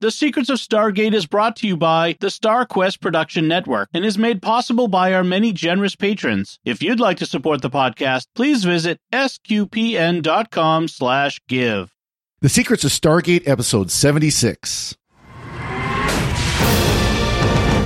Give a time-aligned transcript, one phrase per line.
[0.00, 4.18] The Secrets of Stargate is brought to you by the StarQuest Production Network and is
[4.18, 6.58] made possible by our many generous patrons.
[6.64, 11.94] If you'd like to support the podcast, please visit sqpn.com slash give.
[12.40, 14.96] The Secrets of Stargate, episode 76.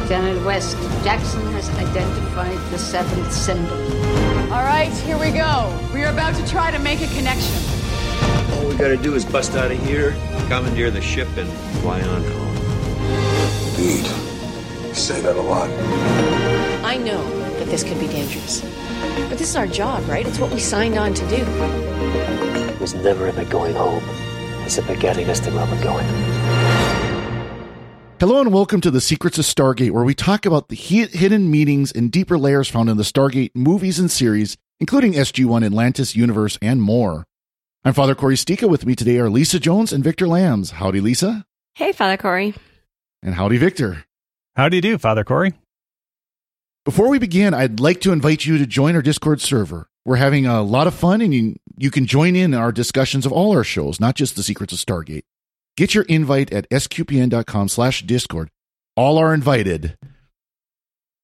[0.08, 3.76] General West, Jackson has identified the seventh symbol.
[4.50, 5.78] All right, here we go.
[5.92, 7.77] We are about to try to make a connection.
[8.52, 10.12] All we gotta do is bust out of here,
[10.48, 11.48] commandeer the ship, and
[11.80, 12.56] fly on home.
[13.70, 14.06] Indeed.
[14.88, 15.70] You say that a lot.
[16.84, 17.22] I know
[17.58, 18.62] that this could be dangerous.
[19.28, 20.26] But this is our job, right?
[20.26, 21.36] It's what we signed on to do.
[21.36, 24.02] It was never about going home.
[24.64, 26.06] It's about getting us to where we're going.
[28.20, 31.92] Hello and welcome to the Secrets of Stargate, where we talk about the hidden meanings
[31.92, 36.82] and deeper layers found in the Stargate movies and series, including SG1, Atlantis, Universe, and
[36.82, 37.27] more.
[37.88, 38.68] I'm Father Cory Sticha.
[38.68, 40.72] With me today are Lisa Jones and Victor Lams.
[40.72, 41.46] Howdy, Lisa.
[41.74, 42.54] Hey, Father Cory.
[43.22, 44.04] And howdy, Victor.
[44.56, 45.54] How do you do, Father Cory?
[46.84, 49.88] Before we begin, I'd like to invite you to join our Discord server.
[50.04, 53.32] We're having a lot of fun, and you, you can join in our discussions of
[53.32, 55.24] all our shows, not just the Secrets of Stargate.
[55.78, 58.50] Get your invite at sqpn.com slash discord.
[58.96, 59.96] All are invited.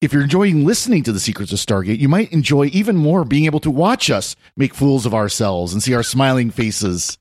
[0.05, 3.47] If you're enjoying listening to the Secrets of Stargate, you might enjoy even more being
[3.47, 7.17] able to watch us make fools of ourselves and see our smiling faces.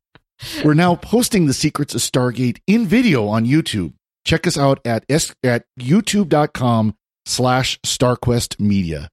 [0.65, 3.93] We're now posting the Secrets of Stargate in video on YouTube.
[4.25, 9.07] Check us out at, s- at youtube.com slash starquest media.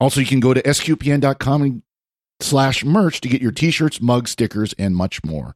[0.00, 1.84] Also, you can go to sqpn.com
[2.40, 5.54] slash merch to get your t-shirts, mugs, stickers, and much more.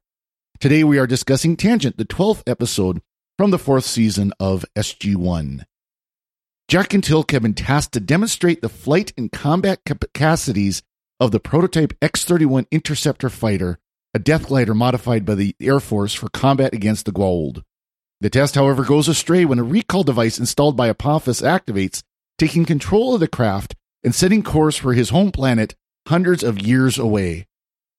[0.61, 3.02] Today we are discussing Tangent, the 12th episode
[3.36, 5.64] from the fourth season of SG1.
[6.70, 10.84] Jack and Teal'c have been tasked to demonstrate the flight and combat capacities
[11.18, 13.80] of the prototype X 31 Interceptor fighter,
[14.14, 17.64] a death glider modified by the Air Force for combat against the Goa'uld.
[18.20, 22.04] The test, however, goes astray when a recall device installed by Apophis activates,
[22.38, 23.74] taking control of the craft
[24.05, 25.74] and setting course for his home planet
[26.06, 27.48] hundreds of years away.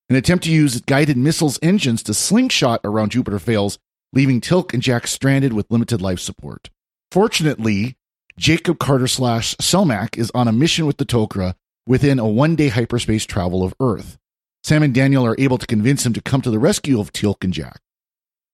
[0.09, 3.79] An attempt to use guided missiles engines to slingshot around Jupiter fails,
[4.13, 6.69] leaving Teal'c and Jack stranded with limited life support.
[7.11, 7.97] Fortunately,
[8.37, 11.55] Jacob Carter slash Selmak is on a mission with the Tok'ra
[11.85, 14.17] within a one day hyperspace travel of Earth.
[14.63, 17.43] Sam and Daniel are able to convince him to come to the rescue of Teal'c
[17.43, 17.81] and Jack.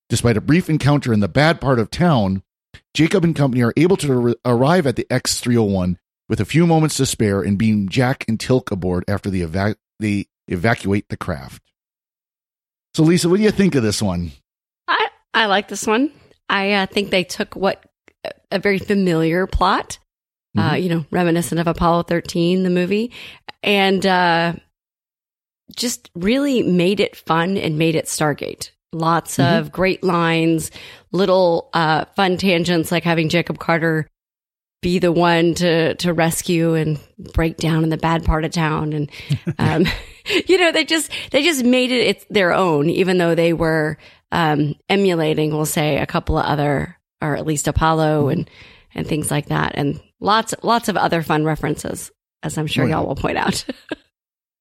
[0.10, 2.44] Despite a brief encounter in the bad part of town,
[2.94, 5.98] Jacob and company are able to ar- arrive at the X 301
[6.30, 9.76] with a few moments to spare and beam Jack and Teal'c aboard after the eva-
[10.00, 11.62] they evacuate the craft.
[12.94, 14.32] So, Lisa, what do you think of this one?
[14.88, 16.12] I, I like this one.
[16.50, 17.84] I uh, think they took what
[18.52, 20.00] a very familiar plot,
[20.58, 23.12] uh, you know, reminiscent of Apollo 13, the movie,
[23.62, 24.54] and uh,
[25.76, 28.72] just really made it fun and made it Stargate.
[28.94, 30.72] Lots of great lines,
[31.12, 34.08] little uh, fun tangents like having Jacob Carter
[34.82, 37.00] be the one to to rescue and
[37.34, 38.94] break down in the bad part of town.
[38.94, 39.12] And
[39.60, 39.86] um,
[40.48, 43.98] you know they just they just made it it's their own even though they were
[44.32, 48.50] um, emulating we'll say a couple of other or at least Apollo and
[48.94, 52.12] and things like that and lots lots of other fun references
[52.44, 52.96] as I'm sure yeah.
[52.98, 53.66] y'all will point out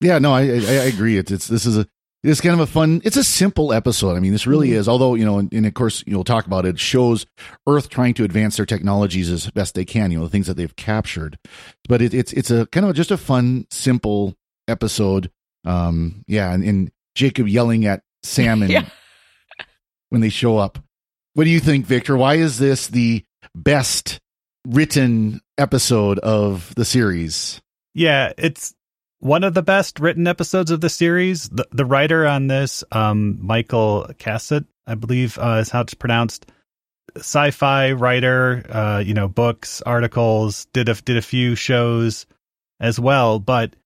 [0.00, 1.16] Yeah, no, I, I, I agree.
[1.16, 1.86] It's, it's this is a
[2.22, 3.00] it's kind of a fun.
[3.04, 4.16] It's a simple episode.
[4.16, 4.88] I mean, this really is.
[4.88, 6.70] Although you know, and, and of course you'll talk about it.
[6.70, 6.78] it.
[6.80, 7.24] Shows
[7.66, 10.10] Earth trying to advance their technologies as best they can.
[10.10, 11.38] You know, the things that they've captured.
[11.88, 14.34] But it, it's it's a kind of just a fun, simple
[14.68, 15.30] episode.
[15.64, 18.88] Um, yeah, and, and Jacob yelling at Sam and Yeah.
[20.10, 20.78] when they show up.
[21.36, 22.16] What do you think, Victor?
[22.16, 23.22] Why is this the
[23.54, 24.20] best
[24.66, 27.60] written episode of the series?
[27.92, 28.74] Yeah, it's
[29.18, 31.50] one of the best written episodes of the series.
[31.50, 36.46] The the writer on this, um, Michael Cassutt, I believe uh, is how it's pronounced.
[37.18, 42.24] Sci-fi writer, uh, you know, books, articles, did a did a few shows
[42.80, 43.76] as well, but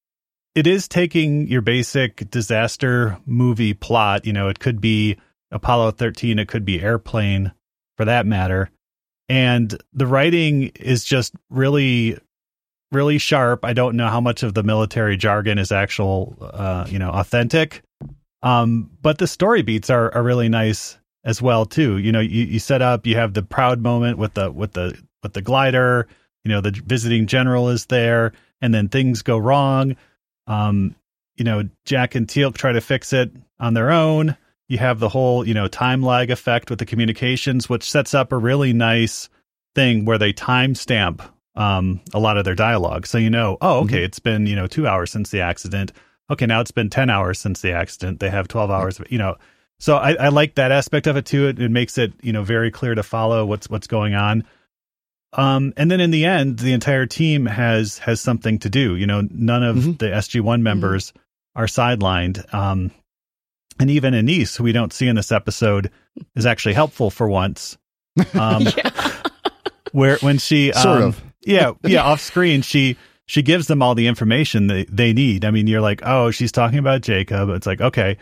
[0.55, 4.25] it is taking your basic disaster movie plot.
[4.25, 5.17] You know, it could be
[5.51, 7.53] Apollo 13, it could be Airplane
[7.97, 8.71] for that matter.
[9.29, 12.19] And the writing is just really,
[12.91, 13.65] really sharp.
[13.65, 17.83] I don't know how much of the military jargon is actual, uh, you know, authentic.
[18.43, 21.99] Um, but the story beats are, are really nice as well too.
[21.99, 24.99] You know, you, you set up, you have the proud moment with the with the
[25.23, 26.07] with the glider.
[26.45, 28.33] You know, the visiting general is there,
[28.63, 29.97] and then things go wrong.
[30.47, 30.97] Um,
[31.37, 34.37] you know, Jack and Teal'c try to fix it on their own.
[34.71, 38.33] You have the whole, you know, time lag effect with the communications, which sets up
[38.33, 39.29] a really nice
[39.75, 41.21] thing where they timestamp
[41.57, 43.07] um, a lot of their dialogue.
[43.07, 45.93] So you know, oh, okay, it's been you know two hours since the accident.
[46.31, 48.21] Okay, now it's been ten hours since the accident.
[48.21, 49.01] They have twelve hours.
[49.01, 49.37] Of, you know,
[49.81, 51.49] So I, I like that aspect of it too.
[51.49, 54.45] It, it makes it you know very clear to follow what's what's going on.
[55.33, 58.97] Um, and then in the end, the entire team has has something to do.
[58.97, 59.93] You know, none of Mm-hmm.
[59.93, 61.13] the SG One members
[61.57, 62.53] are sidelined.
[62.55, 62.91] Um,
[63.81, 65.91] and even Anise, who we don't see in this episode,
[66.37, 67.77] is actually helpful for once.
[68.35, 68.67] Um,
[69.93, 71.23] where when she Sort um, of.
[71.45, 72.97] yeah yeah off screen she
[73.27, 75.45] she gives them all the information they, they need.
[75.45, 77.49] I mean you're like oh she's talking about jacob.
[77.51, 78.19] It's like okay.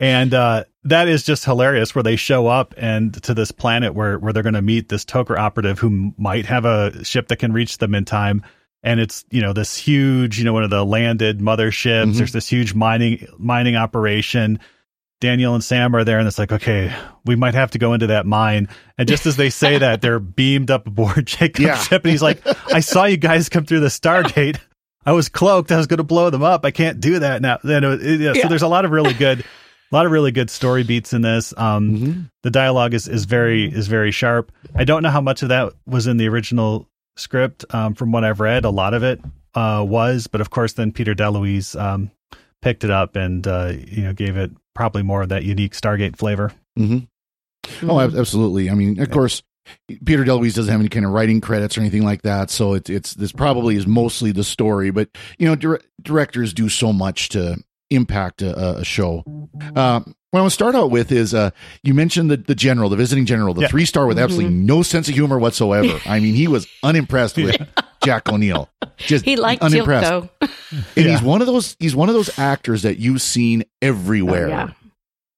[0.00, 4.18] And uh that is just hilarious where they show up and to this planet where
[4.18, 7.52] where they're going to meet this Tok'ra operative who might have a ship that can
[7.52, 8.42] reach them in time.
[8.82, 12.12] And it's you know this huge you know one of the landed motherships.
[12.12, 12.16] Mhm.
[12.16, 14.58] there's this huge mining mining operation
[15.24, 16.94] Daniel and Sam are there, and it's like, okay,
[17.24, 18.68] we might have to go into that mine.
[18.98, 21.76] And just as they say that, they're beamed up aboard Jacob's Yeah.
[21.78, 22.42] ship, and he's like,
[22.72, 24.58] I saw you guys come through the Stargate.
[25.06, 25.72] I was cloaked.
[25.72, 26.64] I was going to blow them up.
[26.64, 27.58] I can't do that now.
[27.62, 29.44] So there's a lot of really good, a
[29.92, 31.52] lot of really good story beats in this.
[31.56, 32.20] Um, Mm-hmm.
[32.42, 34.50] the dialogue is is very is very sharp.
[34.74, 37.64] I don't know how much of that was in the original script.
[37.70, 39.20] Um, from what I've read, a lot of it
[39.54, 42.10] uh, was, but of course, then Peter DeLuise um,
[42.62, 46.16] picked it up and uh, you know gave it probably more of that unique Stargate
[46.16, 46.52] flavor.
[46.78, 47.88] Mm-hmm.
[47.90, 48.68] Oh, absolutely.
[48.70, 49.42] I mean, of course,
[50.04, 52.90] Peter DeLuise doesn't have any kind of writing credits or anything like that, so it's
[52.90, 54.90] it's this probably is mostly the story.
[54.90, 57.56] But you know, dir- directors do so much to
[57.90, 59.22] impact a, a show.
[59.74, 60.00] Uh,
[60.30, 61.50] what I want to start out with is uh,
[61.82, 63.68] you mentioned the the general, the visiting general, the Yeah.
[63.68, 65.98] three star with absolutely no sense of humor whatsoever.
[66.04, 67.56] I mean, he was unimpressed with
[68.04, 68.68] Jack O'Neill.
[68.96, 70.08] Just He liked Teal'c unimpressed.
[70.10, 70.28] though.
[70.40, 71.12] And Yeah.
[71.12, 74.46] he's one of those he's one of those actors that you've seen everywhere.
[74.46, 74.70] Oh, yeah.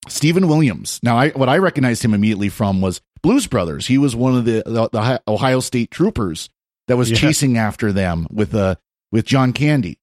[0.08, 1.00] Steven Williams.
[1.02, 3.86] Now, I what I recognized him immediately from was Blues Brothers.
[3.86, 6.48] He was one of the the, the Ohio State troopers
[6.88, 7.16] that was Yeah.
[7.16, 8.76] chasing after them with uh
[9.10, 9.98] with John Candy.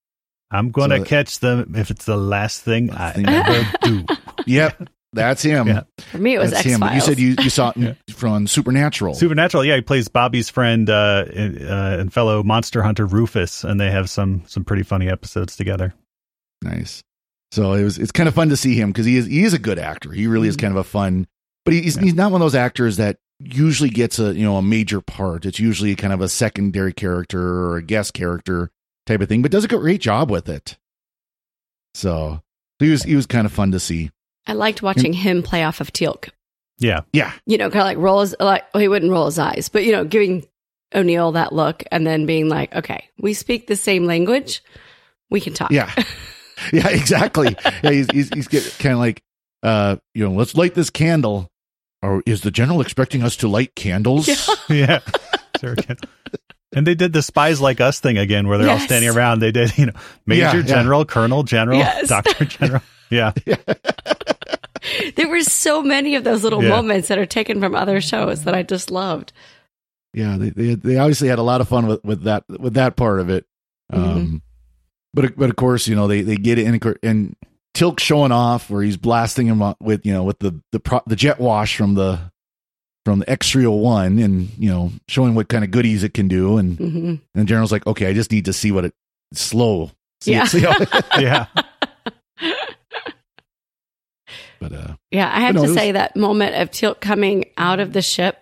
[0.52, 4.06] I'm going to So- catch them if it's the last thing I ever do.
[4.46, 5.68] Yep, that's him.
[5.68, 5.84] Yeah.
[6.12, 6.80] For me, it was that's X him.
[6.80, 9.14] But You said you, you saw it from Supernatural.
[9.16, 13.80] Supernatural, yeah, he plays Bobby's friend uh, and, uh, and fellow monster hunter Rufus, and
[13.80, 15.94] they have some some pretty funny episodes together.
[16.62, 17.04] nice.
[17.52, 19.54] So it was it's kind of fun to see him because he is he is
[19.54, 20.12] a good actor.
[20.12, 20.50] He really Mm-hmm.
[20.50, 21.28] is kind of a fun,
[21.66, 24.62] but he's he's not one of those actors that usually gets a you know a
[24.64, 25.46] major part.
[25.46, 28.72] It's usually kind of a secondary character or a guest character
[29.06, 30.78] type of thing, but does a great job with it.
[31.94, 32.42] So
[32.80, 34.10] he was he was kind of fun to see.
[34.48, 36.30] I liked watching him play off of Teal'c.
[36.80, 39.40] Yeah, Yeah, You know, kind of like roll his like well, he wouldn't roll his
[39.40, 40.46] eyes, but you know, giving
[40.94, 44.62] O'Neill that look and then being like, okay, we speak the same language,
[45.30, 45.72] we can talk.
[45.72, 45.92] yeah,
[46.74, 47.56] yeah, exactly.
[47.84, 49.24] Yeah, he's he's, he's kind of like
[49.62, 51.50] uh you know let's light this candle.
[52.02, 54.28] Or is the general expecting us to light candles?
[54.68, 55.00] yeah,
[55.62, 55.72] sure.
[55.74, 55.96] again.
[56.76, 59.40] And they did the spies like us thing again, where they're all standing around.
[59.40, 59.94] They did, you know,
[60.26, 60.62] major Yeah, yeah.
[60.64, 62.10] general, colonel general, Yes.
[62.10, 62.82] doctor general.
[63.10, 63.32] Yeah,
[65.16, 66.70] There were so many of those little Yeah.
[66.70, 69.32] moments that are taken from other shows that I just loved.
[70.14, 72.96] yeah they, they they obviously had a lot of fun with, with that with that
[72.96, 73.46] part of it
[73.92, 74.42] um
[75.14, 77.36] but but of course you know they they get it in and
[77.76, 81.16] Teal'c showing off where he's blasting him with you know with the the pro, the
[81.16, 82.20] jet wash from the
[83.06, 86.78] from the X301 and you know showing what kind of goodies it can do and
[86.78, 88.94] hmm and the general's like okay I just need to see what it
[89.34, 89.90] slow
[90.22, 90.46] see, Yeah.
[90.46, 90.76] see how,
[91.20, 91.48] yeah,
[94.70, 97.80] but uh Yeah, I have no, to was- say that moment of Teal'c coming out
[97.80, 98.38] of the ship,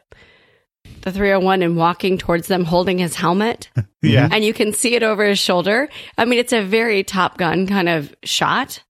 [1.02, 3.70] the 301, and walking towards them holding his helmet,
[4.02, 4.30] yeah.
[4.32, 5.90] and you can see it over his shoulder.
[6.18, 8.82] I mean, it's a very Top Gun kind of shot.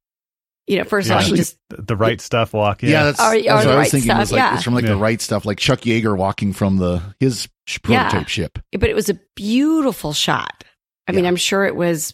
[0.68, 2.84] You know, first of all, just The, the right stuff walk.
[2.84, 4.40] yeah, Yeah, that's, Or- that's or what the I was right thinking stuff, was like
[4.40, 4.54] yeah.
[4.56, 4.90] it's from like Yeah.
[4.92, 8.26] the right stuff like Chuck Yeager walking from the his sh- prototype Yeah.
[8.26, 10.64] ship but it was a beautiful shot.
[11.08, 12.14] I mean, I'm sure it was.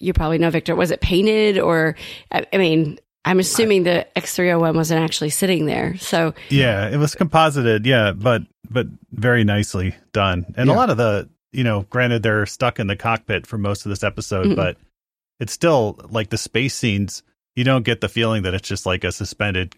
[0.00, 0.74] You probably know, Victor.
[0.74, 1.94] Was it painted or?
[2.32, 5.96] I, I mean, I'm assuming the X301 wasn't actually sitting there.
[5.98, 6.88] So yeah.
[6.88, 7.86] It was composited.
[7.86, 10.46] Yeah, but but very nicely done.
[10.56, 13.84] And a lot of the, you know, granted they're stuck in the cockpit for most
[13.84, 14.56] of this episode, Mhm.
[14.56, 14.76] but
[15.40, 17.22] it's still like the space scenes.
[17.54, 19.76] You don't get the feeling that it's just like a suspended,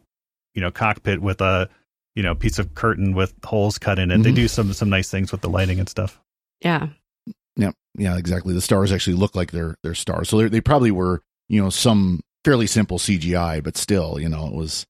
[0.55, 1.69] you know, cockpit with a,
[2.15, 4.23] you know, piece of curtain with holes cut in it.
[4.23, 4.37] They Mhm.
[4.37, 6.21] do some some nice things with the lighting and stuff.
[6.63, 6.89] yeah,
[7.57, 8.55] Yeah, yeah, exactly.
[8.55, 10.29] The stars actually look like they're they're stars.
[10.29, 14.47] So they're- they probably were, you know, some fairly simple CGI, but still, you know,
[14.47, 14.87] it was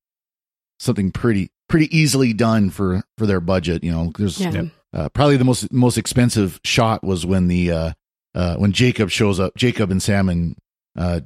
[0.80, 3.82] something pretty pretty easily done for for their budget.
[3.84, 7.92] You know, there's yeah, uh, probably the most most expensive shot was when the uh,
[8.34, 9.54] uh, when Jacob shows up.
[9.56, 10.56] Jacob and Sam and
[10.98, 11.20] uh,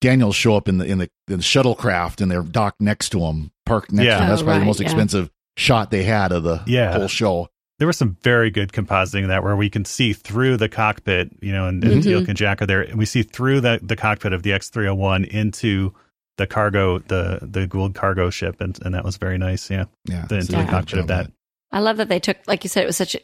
[0.00, 3.20] Daniel show up in the in the, in the shuttlecraft and they're docked next to
[3.20, 4.16] him, parked next Yeah.
[4.18, 4.28] to him.
[4.30, 4.86] That's Oh, probably the most yeah.
[4.86, 6.92] expensive shot they had of the Yeah.
[6.96, 7.48] whole show.
[7.78, 11.30] There was some very good compositing in that where we can see through the cockpit,
[11.40, 12.04] you know, and, and Mhm.
[12.04, 15.26] Teal'c and Jack are there, and we see through the, the cockpit of the X301
[15.28, 15.92] into
[16.36, 19.70] the cargo the the Goa'uld cargo ship, and and that was very nice.
[19.70, 20.22] Yeah, Yeah.
[20.28, 21.32] the so intuitive good cockpit of job that.
[21.72, 23.20] I love that they took, like you said, it was such a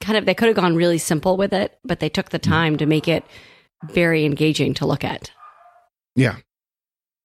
[0.00, 2.76] kind of, they could have gone really simple with it, but they took the time
[2.78, 3.24] to make it
[3.90, 5.30] very engaging to look at.
[6.16, 6.36] Yeah.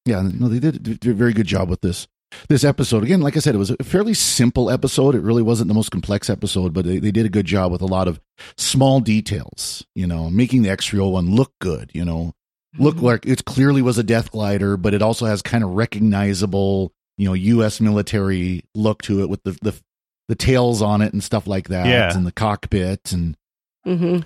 [0.05, 2.07] Yeah, no, they did, did a very good job with this
[2.47, 3.03] this episode.
[3.03, 5.15] Again, like I said, it was a fairly simple episode.
[5.15, 7.81] It really wasn't the most complex episode, but they, they did a good job with
[7.81, 8.19] a lot of
[8.57, 12.33] small details, you know, making the X301 look good, you know,
[12.77, 13.05] look Mm-hmm.
[13.05, 17.25] like it clearly was a death glider, but it also has kind of recognizable, you
[17.27, 19.73] know, US military look to it with the the,
[20.27, 22.15] the tails on it and stuff like that Yeah.
[22.15, 23.35] and the cockpit and
[23.85, 24.19] hmm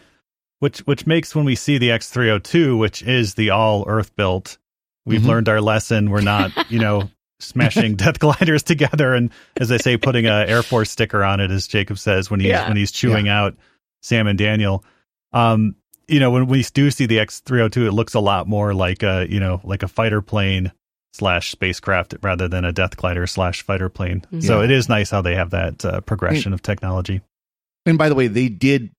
[0.60, 3.86] which which makes when we see the X three hundred two, which is the all
[3.88, 4.58] Earth built,
[5.06, 5.28] we've Mhm.
[5.28, 6.10] learned our lesson.
[6.10, 7.10] We're not, you know,
[7.44, 11.52] smashing death gliders together and, as they say, putting a Air Force sticker on it,
[11.52, 12.68] as Jacob says when he's Yeah.
[12.68, 13.56] when he's chewing out
[14.02, 14.84] Sam and Daniel.
[15.32, 15.76] Um,
[16.08, 18.48] you know, when we do see the X three hundred two, it looks a lot
[18.48, 20.72] more like a you know like a fighter plane
[21.14, 24.24] slash spacecraft rather than a death glider slash fighter plane.
[24.42, 24.66] So Yeah.
[24.66, 27.22] it is nice how they have that uh, progression of technology.
[27.86, 28.90] And by the way, they did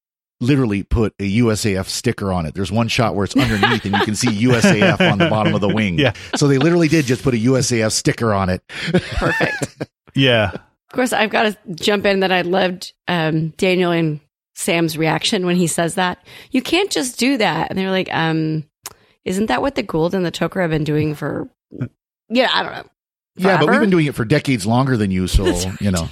[0.40, 2.54] literally put a USAF sticker on it.
[2.54, 5.60] There's one shot where it's underneath and you can see USAF on the bottom of
[5.60, 5.98] the wing.
[5.98, 6.12] Yeah.
[6.36, 8.62] So they literally did just put a USAF sticker on it.
[8.68, 9.88] Perfect.
[10.16, 10.52] Yeah.
[10.52, 14.20] Of course, I've got to jump in that I loved um, Daniel and
[14.54, 16.24] Sam's reaction when he says that.
[16.52, 17.68] You can't just do that.
[17.68, 18.64] And they're like, um,
[19.24, 21.48] isn't that what the Goa'uld and the Tok'ra have been doing for,
[22.28, 22.84] yeah, I don't know.
[23.36, 25.26] Yeah, but we've been doing it for decades longer than you.
[25.26, 25.46] So,
[25.80, 26.08] you know,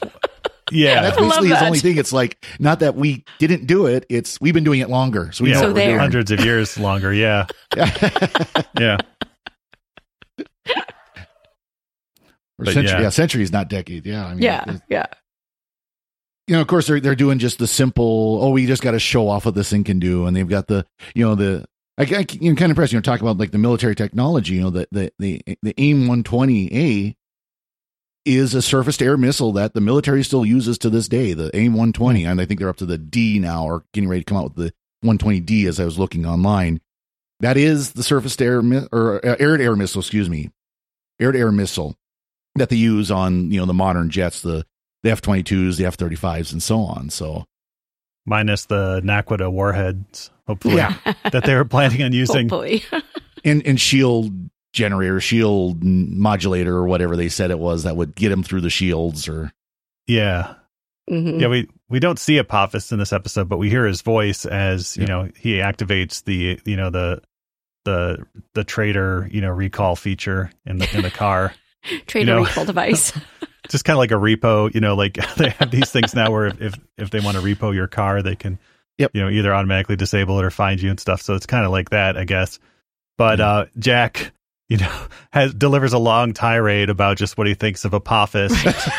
[0.72, 1.02] Yeah.
[1.02, 1.66] that's I love basically his that.
[1.66, 1.98] only thing.
[1.98, 4.06] It's like, not that we didn't do it.
[4.08, 5.30] It's we've been doing it longer.
[5.32, 5.56] So we yeah.
[5.56, 5.98] know So what we're doing.
[5.98, 7.12] hundreds of years longer.
[7.12, 7.46] Yeah.
[8.78, 8.96] Yeah.
[12.58, 13.00] Or century, yeah.
[13.02, 13.08] yeah.
[13.08, 14.06] centuries, not decades.
[14.06, 14.26] Yeah.
[14.26, 15.06] I mean, Yeah, yeah.
[16.46, 18.38] you know, of course, they're they're doing just the simple.
[18.42, 20.68] Oh, we just got to show off what this thing can do, and they've got
[20.68, 21.64] the you know the.
[21.98, 22.92] I, I you know, kind of impressed.
[22.92, 24.54] You know, talk about like the military technology.
[24.54, 27.14] You know, the the the, the AIM 120A
[28.24, 31.32] is a surface to air missile that the military still uses to this day.
[31.32, 34.22] The AIM 120, and I think they're up to the D now, or getting ready
[34.22, 34.72] to come out with the
[35.08, 35.66] 120D.
[35.66, 36.80] As I was looking online,
[37.40, 40.00] that is the surface to air mi- or uh, air to air missile.
[40.00, 40.50] Excuse me,
[41.20, 41.96] air to air missile
[42.54, 44.42] that they use on you know the modern jets.
[44.42, 44.64] The
[45.02, 47.10] the F 22s, the F 35s, and so on.
[47.10, 47.44] So,
[48.24, 50.94] Minus the Naquadah warheads, hopefully, Yeah.
[51.32, 52.48] that they were planning on using.
[52.48, 52.84] Hopefully.
[53.44, 54.32] and, and shield
[54.72, 58.70] generator, shield modulator, or whatever they said it was that would get him through the
[58.70, 59.52] shields or,
[60.06, 60.54] Yeah.
[61.10, 61.40] Mhm.
[61.40, 61.48] Yeah.
[61.48, 65.02] We, we don't see Apophis in this episode, but we hear his voice as, you
[65.02, 65.08] Yeah.
[65.08, 67.20] know, he activates the, you know, the,
[67.84, 68.24] the,
[68.54, 71.52] the trader, you know, recall feature in the, in the car.
[72.06, 73.12] Trader You know- recall device.
[73.68, 76.46] Just kind of like a repo, you know, like they have these things now where
[76.46, 78.58] if, if, if they want to repo your car, they can,
[78.98, 79.12] Yep.
[79.14, 81.22] you know, either automatically disable it or find you and stuff.
[81.22, 82.58] So it's kind of like that, I guess.
[83.18, 84.32] But, uh, Jack,
[84.72, 88.52] you know, has delivers a long tirade about just what he thinks of Apophis,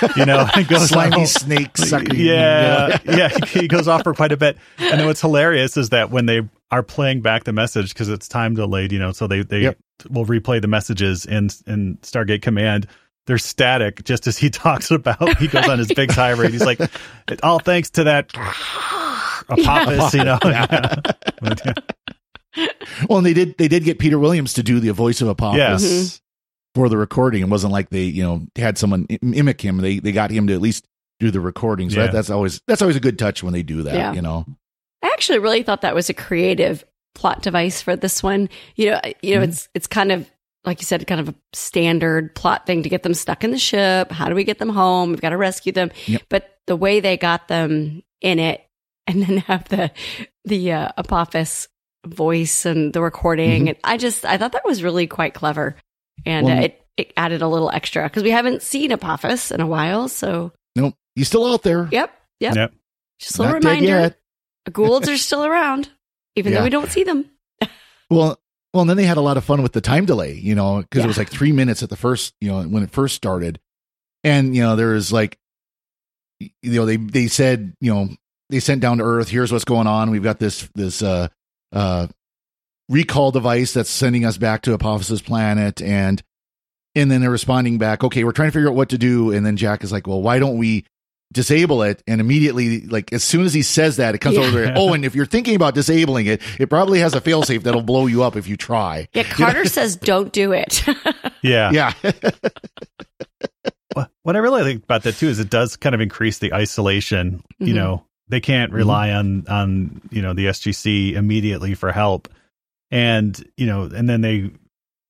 [0.15, 2.15] you know, and goes slimy on- snake sucking.
[2.19, 4.57] yeah, yeah, he goes off for quite a bit.
[4.77, 8.27] And then what's hilarious is that when they are playing back the message because it's
[8.27, 9.77] time delayed, you know, so they they Yep.
[10.09, 12.87] will replay the messages in in Stargate Command.
[13.25, 15.37] They're static, just as he talks about.
[15.37, 16.51] He goes on his big tirade.
[16.51, 16.79] He's like,
[17.41, 18.33] "All thanks to that
[19.49, 20.37] Apophis," you know.
[20.43, 20.95] Yeah.
[22.55, 22.61] But,
[22.99, 23.05] yeah.
[23.09, 25.57] Well, and they did, they did get Peter Williams to do the voice of Apophis
[25.57, 25.75] Yeah.
[25.75, 26.21] Mhm.
[26.75, 27.41] for the recording.
[27.41, 29.77] It wasn't like they, you know, had someone mimic him.
[29.77, 30.85] They, they got him to at least
[31.19, 31.89] do the recording.
[31.89, 32.07] So Yeah.
[32.07, 34.13] that, that's always, that's always a good touch when they do that, Yeah.
[34.13, 34.45] you know?
[35.03, 36.83] I actually really thought that was a creative
[37.15, 38.49] plot device for this one.
[38.75, 39.49] You know, you know, Mhm.
[39.49, 40.29] it's it's kind of
[40.65, 43.57] like you said, kind of a standard plot thing to get them stuck in the
[43.59, 44.11] ship.
[44.11, 45.09] How do we get them home?
[45.09, 45.91] We've got to rescue them.
[46.07, 46.21] Yep.
[46.29, 48.61] But the way they got them in it,
[49.05, 49.91] and then have the
[50.45, 51.67] the uh, Apophis
[52.05, 53.69] voice and the recording, Mhm.
[53.69, 55.75] and I just I thought that was really quite clever,
[56.25, 59.61] and Well, uh, it it added a little extra because we haven't seen Apophis in
[59.61, 60.07] a while.
[60.09, 60.95] So Nope.
[61.15, 61.87] He's still out there.
[61.91, 62.73] yep, yep, Yep.
[63.19, 64.15] just a little Not reminder.
[64.69, 65.89] Goa'ulds are still around,
[66.35, 66.59] even Yeah.
[66.59, 67.29] though we don't see them.
[68.09, 68.39] Well,
[68.73, 70.81] well, and then they had a lot of fun with the time delay, you know,
[70.81, 71.05] because Yeah.
[71.05, 73.59] it was like three minutes at the first, you know, when it first started,
[74.23, 75.37] and you know, there was like,
[76.39, 78.09] you know, they they said, you know,
[78.49, 79.29] they sent down to Earth.
[79.29, 80.11] Here's what's going on.
[80.11, 81.27] We've got this this uh
[81.73, 82.07] uh
[82.89, 86.21] recall device that's sending us back to Apophis's planet, and
[86.95, 88.03] and then they're responding back.
[88.03, 90.21] Okay, we're trying to figure out what to do, and then Jack is like, well,
[90.21, 90.85] why don't we?
[91.31, 94.43] disable it and immediately like as soon as he says that it comes Yeah.
[94.43, 97.63] over there oh and if you're thinking about disabling it it probably has a failsafe
[97.63, 100.83] that'll blow you up if you try Yeah, Carter says don't do it.
[101.41, 101.71] Yeah.
[101.71, 101.93] yeah
[103.93, 106.53] What- What I really like about that too is it does kind of increase the
[106.53, 107.41] isolation.
[107.57, 107.77] You Mhm.
[107.77, 112.27] know, they can't rely on on you know the SGC immediately for help,
[112.91, 114.51] and you know, and then they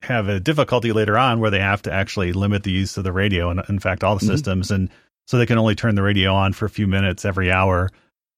[0.02, 3.12] have a difficulty later on where they have to actually limit the use of the
[3.14, 4.30] radio and in fact all the Mhm.
[4.30, 4.70] systems.
[4.70, 4.90] And
[5.28, 7.90] so they can only turn the radio on for a few minutes every hour.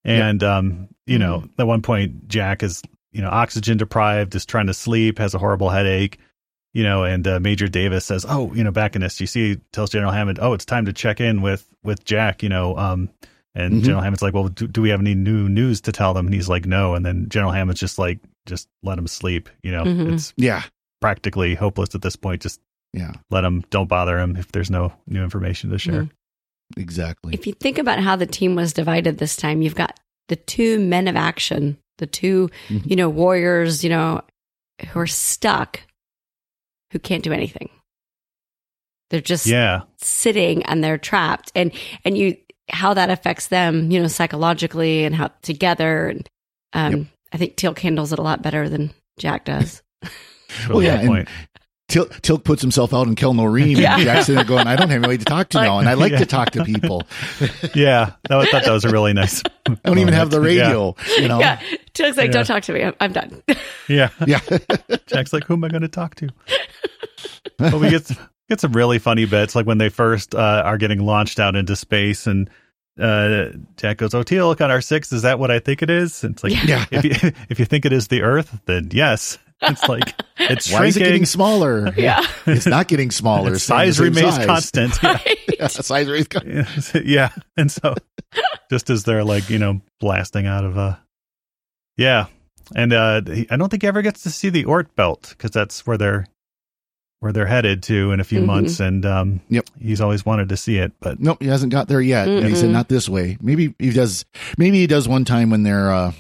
[0.04, 4.68] And um you know at one point jack is you know oxygen deprived is trying
[4.68, 6.20] to sleep has a horrible headache
[6.74, 10.12] you know and uh, major davis says oh you know back in sgc tells general
[10.12, 13.10] hammond oh it's time to check in with with jack you know um
[13.56, 13.84] and Mhm.
[13.84, 16.34] general hammond's like well do, do we have any new news to tell them and
[16.36, 19.84] he's like no and then general hammond's just like just let him sleep you know
[19.84, 20.14] Mhm.
[20.14, 20.64] it's Yeah.
[21.02, 22.60] practically hopeless at this point just
[22.94, 23.14] Yeah.
[23.32, 26.10] let him don't bother him if there's no new information to share Mhm.
[26.78, 27.34] Exactly.
[27.34, 30.80] If you think about how the team was divided this time, you've got the two
[30.80, 32.90] men of action, the 2 Mhm.
[32.90, 34.22] you know, warriors, you know,
[34.90, 35.82] who are stuck,
[36.92, 37.70] who can't do anything.
[39.12, 41.72] They're just yeah sitting and they're trapped, and
[42.04, 42.36] and you
[42.70, 46.08] how that affects them, you know, psychologically and how together.
[46.08, 46.30] And
[46.74, 49.82] um, I think Teal handles it a lot better than Jack does.
[50.70, 51.28] Well, yeah, Good and- point.
[51.90, 53.96] Til- Teal'c puts himself out in kel'no'reem Yeah.
[53.96, 55.94] and Jack's in there going, I don't have anybody to talk to now, and I
[55.94, 56.20] like Yeah.
[56.20, 57.04] to talk to people.
[57.76, 60.46] yeah that, I thought that was a really nice I don't even have the Yeah.
[60.64, 61.40] radio, you know?
[61.40, 61.60] Yeah,
[61.94, 62.32] Teal's like, Yeah.
[62.32, 62.84] "Don't talk to me.
[62.84, 63.44] I'm, I'm done."
[63.90, 64.40] yeah Yeah.
[65.08, 66.30] Jack's like, who am I going to talk to?
[67.58, 68.18] but we get some,
[68.50, 71.76] get some really funny bits, like when they first uh, are getting launched out into
[71.76, 72.50] space, and
[73.00, 73.48] uh,
[73.78, 75.12] Jack goes, "Oh, Teal, look on our six.
[75.12, 76.86] Is that what I think it is?" And it's like, Yeah.
[76.92, 79.38] if you if you think it is the Earth, then yes.
[79.62, 81.94] It's like it's Why is it getting smaller?
[81.98, 82.26] Yeah.
[82.46, 83.54] It's not getting smaller.
[83.54, 84.46] Its Staying the size same remains size.
[84.46, 85.00] constant.
[85.04, 85.20] Yeah.
[85.60, 87.06] Yeah, size remains constant.
[87.06, 87.30] yeah.
[87.56, 87.96] And so
[88.70, 90.96] just as they're like, you know, blasting out of uh
[91.98, 92.26] Yeah.
[92.76, 95.88] And uh I don't think he ever gets to see the Oort belt because that's
[95.88, 96.28] where they're
[97.26, 98.46] where they're headed to in a few Mhm.
[98.46, 99.66] months and um Yep.
[99.82, 102.28] he's always wanted to see it, but Nope, he hasn't got there yet.
[102.28, 103.38] And he said not this way.
[103.42, 104.26] Maybe he does.
[104.60, 106.12] Maybe he does one time when they're uh,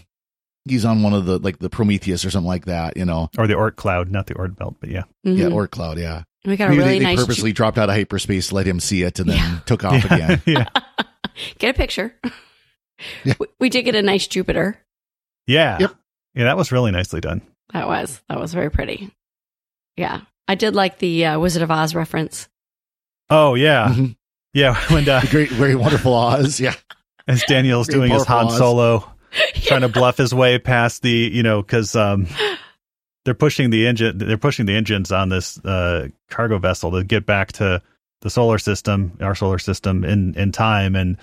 [0.66, 2.98] he's on one of the like the Prometheus or something like that.
[2.98, 5.04] You know, or the Oort cloud, not the Oort belt, but yeah.
[5.24, 5.54] yeah, Mhm.
[5.54, 6.00] or Cloud.
[6.00, 7.20] Yeah, we got a maybe really they, they nice.
[7.20, 9.60] purposely dropped out of hyperspace, let him see it, and then Yeah.
[9.68, 10.16] took off yeah.
[10.16, 10.42] again.
[10.48, 10.66] yeah.
[11.60, 12.16] Get a picture.
[13.24, 13.36] Yeah.
[13.40, 14.80] We, we did get a nice Jupiter.
[15.46, 15.78] Yeah.
[15.80, 15.94] Yep.
[16.34, 17.42] Yeah, that was really nicely done.
[17.74, 19.12] That was that was very pretty.
[19.98, 22.48] Yeah, I did like the uh, Wizard of Oz reference.
[23.30, 23.90] Oh yeah.
[23.90, 24.16] Mhm.
[24.54, 26.60] Yeah, when uh, The great, very wonderful Oz.
[26.60, 26.76] Yeah,
[27.28, 28.58] as Daniel's Great doing his Han Oz.
[28.58, 29.12] Solo
[29.56, 32.26] trying to bluff his way past the you know because um
[33.26, 37.26] they're pushing the engine they're pushing the engines on this uh cargo vessel to get
[37.26, 37.82] back to
[38.22, 41.18] the solar system our solar system in in time and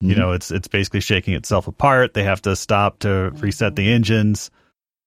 [0.00, 0.18] you Mhm.
[0.18, 4.50] know it's it's basically shaking itself apart they have to stop to reset the engines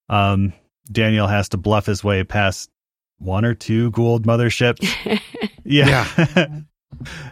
[0.09, 0.51] um
[0.91, 2.69] daniel has to bluff his way past
[3.19, 4.87] one or two gould motherships
[5.63, 6.65] yeah, and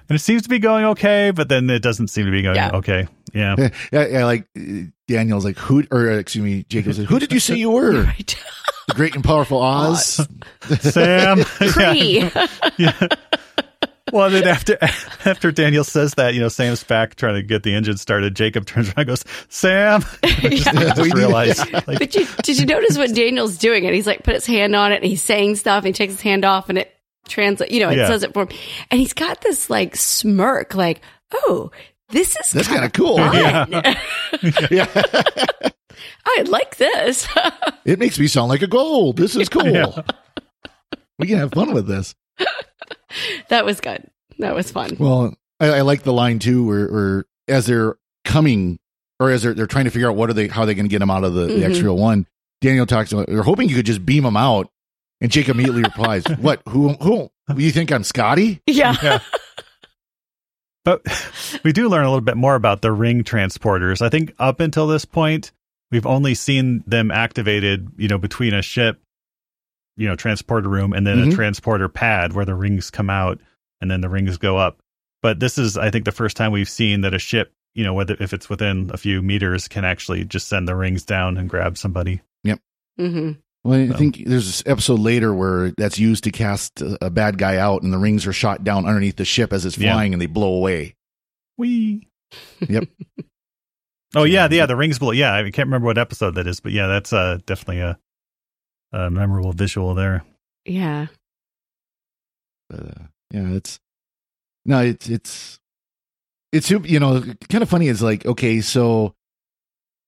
[0.10, 2.72] it seems to be going okay but then it doesn't seem to be going Yeah.
[2.76, 3.56] okay yeah
[3.92, 4.62] yeah, yeah, like uh,
[5.08, 8.04] Daniel's like who, or uh, excuse me, Jacob said, "Who did you say you were?
[8.04, 8.36] right.
[8.88, 10.26] The great and powerful Oz."
[10.80, 11.44] Sam.
[11.44, 12.30] Cree.
[12.78, 13.08] yeah.
[14.18, 14.22] Yeah.
[14.22, 14.78] Well, then after
[15.26, 18.36] after Daniel says that, you know, Sam's back trying to get the engine started.
[18.36, 20.04] Jacob turns around and goes, Sam.
[20.24, 23.86] I just, I just realized, like, But you, did you notice what Daniel's doing?
[23.86, 26.14] And he's like, put his hand on it and he's saying stuff and he takes
[26.14, 26.94] his hand off and it
[27.28, 28.08] translates, you know, it Yeah.
[28.08, 28.50] says it for him.
[28.92, 31.02] And he's got this like smirk, like,
[31.34, 31.72] oh,
[32.10, 33.18] this is That's kinda kinda cool.
[33.18, 33.70] fun.
[34.72, 34.88] yeah,
[36.26, 37.28] I like this.
[37.86, 39.18] it makes me sound like a gold.
[39.18, 39.68] This is cool.
[39.68, 40.02] Yeah.
[41.20, 42.16] We can have fun with this.
[43.50, 44.10] that was good.
[44.40, 44.98] That was fun.
[45.00, 48.80] Well, I, I like the line too, where, where as they're coming,
[49.20, 50.86] or as they're they're trying to figure out what are they, how are they going
[50.86, 51.60] to get them out of the, Mhm.
[51.60, 52.28] the extra one.
[52.62, 54.70] Daniel talks about, we're hoping you could just beam them out,
[55.22, 56.62] and Jake immediately replies, "What?
[56.70, 56.90] Who?
[56.94, 57.32] Who?
[57.56, 58.96] You think I'm Scotty?" Yeah.
[59.02, 59.20] Yeah.
[60.86, 61.02] But
[61.64, 64.02] we do learn a little bit more about the ring transporters.
[64.02, 65.52] I think up until this point,
[65.92, 69.02] we've only seen them activated, you know, between a ship,
[69.98, 71.32] you know, transporter room and then Mhm.
[71.32, 73.40] a transporter pad where the rings come out
[73.82, 74.80] and then the rings go up.
[75.22, 77.94] But this is, I think, the first time we've seen that a ship, you know,
[77.94, 81.50] whether if it's within a few meters, can actually just send the rings down and
[81.50, 82.22] grab somebody.
[83.00, 83.32] hmm
[83.64, 87.10] Well, I So- think there's this episode later where that's used to cast a, a
[87.12, 89.94] bad guy out, and the rings are shot down underneath the ship as it's Yeah.
[89.94, 90.96] flying, and they blow away.
[91.58, 92.08] We.
[92.68, 92.86] Yep.
[94.16, 94.66] oh yeah, yeah.
[94.66, 95.12] The rings blow.
[95.12, 98.00] Yeah, I can't remember what episode that is, but yeah, that's uh, definitely a,
[99.06, 100.24] a memorable visual there.
[100.66, 101.08] Yeah.
[102.70, 103.80] But, uh, yeah, it's
[104.66, 105.60] no, it's it's
[106.52, 107.88] it's you know kind of funny.
[107.88, 109.14] It's like okay, so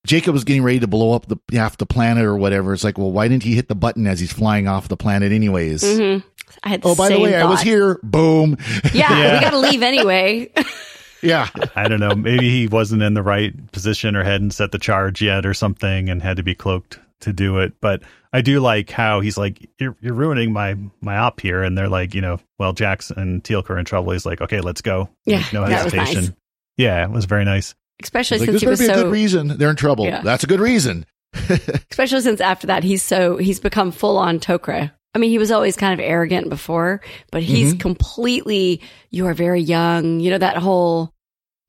[0.06, 2.74] Jacob was getting ready to blow up the half the planet or whatever.
[2.74, 5.32] It's like, well, why didn't he hit the button as he's flying off the planet,
[5.32, 5.84] anyways?
[5.84, 6.18] hmm
[6.64, 8.00] I had the Oh, by the same way, I was here.
[8.04, 8.58] Boom.
[8.94, 9.34] Yeah, Yeah.
[9.36, 10.52] we got to leave anyway.
[11.22, 11.48] yeah.
[11.76, 12.16] I don't know.
[12.16, 16.10] Maybe he wasn't in the right position or hadn't set the charge yet or something
[16.10, 17.74] and had to be cloaked to do it.
[17.82, 18.02] But
[18.34, 21.90] I do like how he's like, "You're you're ruining my my op here," and they're
[21.90, 24.12] like, you know, well, Jax and Teal'c are in trouble.
[24.14, 26.24] He's like, "Okay, let's go." Yeah, Like, no that was hesitation.
[26.26, 26.34] nice.
[26.78, 27.76] Yeah, it was very nice.
[28.02, 30.06] Especially Like, since this he better was be a so good reason they're in trouble.
[30.06, 30.22] Yeah.
[30.22, 31.06] That's a good reason.
[31.92, 34.92] especially since after that he's so he's become full on Tok'ra.
[35.14, 37.02] I mean, he was always kind of arrogant before,
[37.32, 37.80] but he's Mhm.
[37.80, 38.82] completely.
[39.10, 40.20] You are very young.
[40.20, 41.14] You know that whole.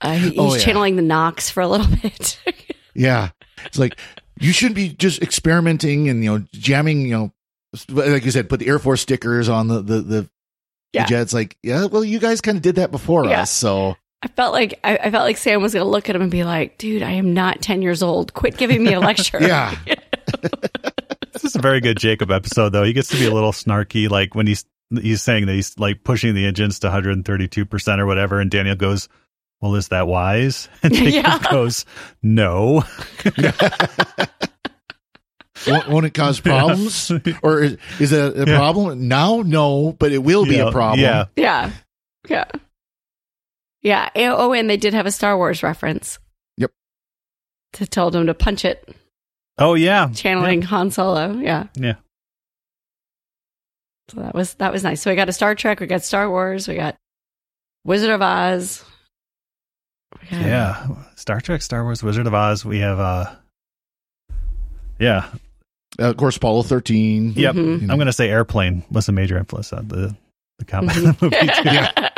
[0.02, 0.64] Uh, he, Oh, he's yeah.
[0.66, 2.38] channeling the Nox for a little bit.
[2.94, 3.30] Yeah.
[3.66, 3.98] It's like
[4.40, 7.32] you shouldn't be just experimenting and you know jamming, you know
[7.88, 10.30] like you said, put the Air Force stickers on the the, the,
[10.92, 11.04] Yeah.
[11.04, 11.32] the jets.
[11.32, 13.42] Like, yeah, well, you guys kind of did that before Yeah.
[13.42, 16.16] us, so I felt like I, I felt like Sam was going to look at
[16.16, 18.34] him and be like, "Dude, I am not ten years old.
[18.34, 19.76] Quit giving me a lecture." yeah.
[21.32, 22.82] This is a very good Jacob episode, though.
[22.84, 24.64] He gets to be a little snarky, like when he's
[25.00, 28.74] he's saying that he's like pushing the engines to 132 percent or whatever, and Daniel
[28.76, 29.08] goes,
[29.60, 31.38] "Well, is that wise?" And Jacob Yeah.
[31.50, 31.84] goes,
[32.22, 32.84] "No."
[35.66, 37.10] won't, won't it cause problems,
[37.42, 38.56] or is, is it a, a Yeah.
[38.56, 39.42] problem now?
[39.44, 41.00] No, but it will be a problem.
[41.00, 41.72] Yeah, yeah,
[42.28, 42.44] yeah,
[43.82, 44.08] yeah.
[44.16, 46.18] Oh, and they did have a Star Wars reference.
[46.56, 46.70] Yep.
[47.74, 48.88] To told him to punch it,
[49.58, 51.34] Oh yeah, channeling Han Solo.
[51.38, 51.66] Yeah.
[51.74, 51.96] Yeah.
[54.08, 55.02] So that was that was nice.
[55.02, 56.96] So we got a Star Trek, we got Star Wars, we got
[57.84, 58.82] Wizard of Oz.
[60.30, 60.86] We Yeah.
[61.16, 62.64] Star Trek, Star Wars, Wizard of Oz.
[62.64, 63.26] We have uh
[64.98, 65.26] Yeah.
[65.98, 67.32] Uh, of course, Apollo thirteen.
[67.36, 67.54] Yep.
[67.54, 67.80] Mhm.
[67.80, 67.92] You know.
[67.92, 70.16] I'm gonna say airplane was a major influence on the
[70.58, 71.22] the combat Mhm.
[71.22, 71.62] movie too.
[71.64, 72.10] yeah.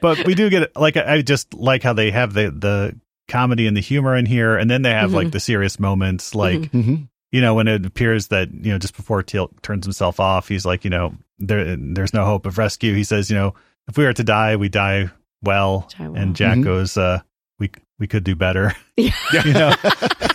[0.00, 2.96] But we do get like I I just like how they have the the
[3.28, 5.32] comedy and the humor in here, and then they have like Mhm.
[5.32, 6.84] the serious moments, like Mhm.
[6.84, 6.94] hmm
[7.30, 10.66] you know when it appears that you know just before Teal turns himself off, he's
[10.66, 12.94] like you know there there's no hope of rescue.
[12.94, 13.54] He says you know
[13.88, 15.10] if we are to die, we die
[15.42, 16.14] well, well.
[16.14, 16.64] and Jack Mhm.
[16.64, 17.20] goes uh
[17.58, 18.74] we we could do better.
[18.96, 19.12] Yeah.
[19.44, 19.74] you know.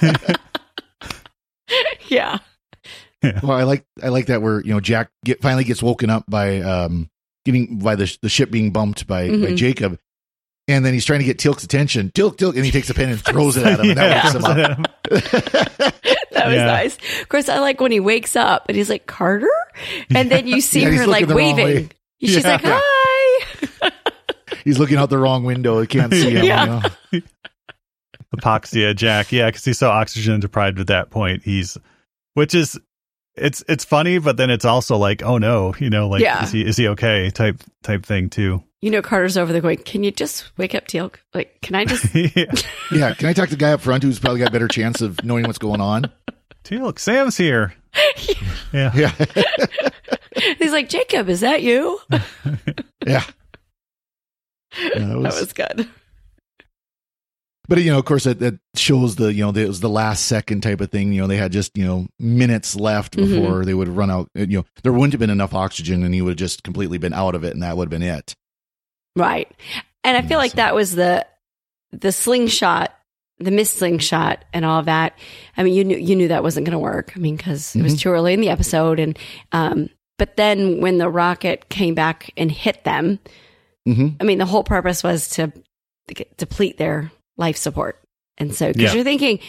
[2.07, 2.39] yeah.
[3.43, 6.23] Well, I like I like that where you know Jack get, finally gets woken up
[6.29, 7.09] by um
[7.45, 9.57] getting by the the ship being bumped by by Mhm.
[9.57, 9.99] Jacob,
[10.67, 12.11] and then he's trying to get Teal'c's attention.
[12.11, 14.23] Teal'c, Teal'c, and he takes a pen and throws it at him, and that Yeah.
[14.23, 14.87] wakes him up.
[16.31, 16.65] That was Yeah.
[16.65, 16.97] nice.
[17.21, 19.49] Of course, I like when he wakes up and he's like, Carter?
[20.13, 21.91] And then you see Yeah, her like waving.
[22.21, 22.49] She's Yeah.
[22.51, 23.91] like, hi.
[24.67, 25.79] He's looking out the wrong window.
[25.81, 26.45] He can't see him.
[26.45, 26.89] Yeah.
[27.11, 27.25] You know?
[28.35, 31.43] Apoxia Jack, yeah, because he's so oxygen deprived at that point.
[31.43, 31.77] He's,
[32.33, 32.77] which is,
[33.35, 36.43] it's it's funny, but then it's also like, oh no, you know, like Yeah.
[36.43, 38.63] is he is he okay type type thing too.
[38.81, 41.11] You know, Carter's over there going, can you just wake up, Teal?
[41.33, 42.13] Like, can I just?
[42.35, 42.51] yeah.
[42.91, 45.01] Yeah, can I talk to the guy up front who's probably got a better chance
[45.01, 46.11] of knowing what's going on?
[46.63, 47.73] Teal'c, Sam's here.
[48.73, 49.11] Yeah, Yeah,
[50.59, 51.99] he's like, Jacob, is that you?
[53.05, 53.23] yeah.
[54.81, 55.87] Yeah, that that was- was good.
[57.69, 60.25] But you know, of course, that, that shows the you know it was the last
[60.25, 61.11] second type of thing.
[61.11, 63.27] You know, they had just you know minutes left Mhm.
[63.41, 64.29] before they would run out.
[64.35, 67.11] You know, there wouldn't have been enough oxygen, and he would have just completely been
[67.13, 68.33] out of it, and that would have been it.
[69.17, 69.51] Right.
[70.05, 71.25] And I Yeah, feel like so- that was the
[71.91, 72.93] the slingshot,
[73.39, 75.17] the missed slingshot and all of that.
[75.57, 77.11] I mean, you knew you knew that wasn't going to work.
[77.17, 77.99] I mean, because it was Mhm.
[77.99, 79.19] too early in the episode and
[79.51, 83.19] um but then when the rocket came back and hit them,
[83.95, 85.51] hmm I mean, the whole purpose was to
[86.37, 88.01] deplete their life support.
[88.37, 88.93] And so, because Yeah.
[88.95, 89.39] you're thinking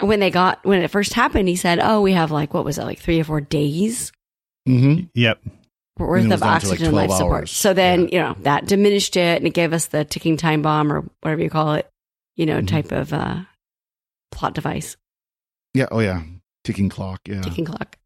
[0.00, 2.78] when they got, when it first happened, he said, Oh, we have like, what was
[2.78, 4.10] it, like three or four days
[4.68, 5.04] Mm-hmm.
[5.14, 5.38] yep,
[5.98, 7.40] worth And it was of down to, like, oxygen life 12 support.
[7.42, 7.50] hours.
[7.52, 10.90] So then, you know, that diminished it and it gave us the ticking time bomb
[10.90, 11.86] or whatever you call it,
[12.36, 12.66] you know, Mhm.
[12.68, 13.40] type of uh,
[14.32, 14.96] plot device,
[15.74, 15.88] Yeah.
[15.90, 16.22] Oh yeah.
[16.64, 17.20] Ticking clock.
[17.28, 17.42] Yeah.
[17.42, 17.98] ticking clock.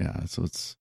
[0.00, 0.24] Yeah.
[0.26, 0.76] So it's.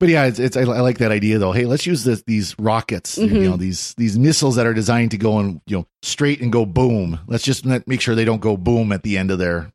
[0.00, 1.52] But yeah, it's, it's I, I like that idea though.
[1.52, 3.42] Hey, let's use this, these rockets, you Mhm.
[3.42, 6.64] know, these these missiles that are designed to go and you know straight and go
[6.66, 7.20] boom.
[7.28, 9.70] Let's just make sure they don't go boom at the end of their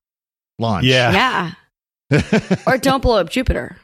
[0.59, 0.85] launch.
[0.85, 1.51] yeah,
[2.11, 2.19] Yeah.
[2.67, 3.77] or don't blow up Jupiter.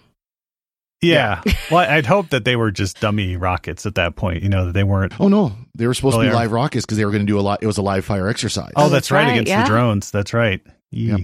[1.02, 1.42] yeah.
[1.72, 4.42] well, I'd hope that they were just dummy rockets at that point.
[4.44, 5.20] You know that they weren't.
[5.22, 7.26] Oh no, they were supposed Oh, to be they live rockets because they were going
[7.26, 7.62] to do a lot.
[7.62, 8.72] It was a live fire exercise.
[8.76, 9.62] Oh, that's that's right, right, against yeah.
[9.64, 10.10] the drones.
[10.12, 10.62] That's right.
[10.92, 11.06] Yee.
[11.12, 11.20] Yep.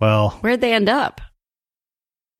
[0.00, 1.20] Well, Where'd they end up?